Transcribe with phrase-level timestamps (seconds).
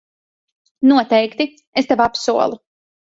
[0.91, 1.47] Noteikti,
[1.83, 2.59] es tev apsolu.